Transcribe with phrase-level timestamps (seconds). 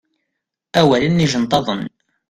[0.79, 1.81] Awalen ijenṭaḍen.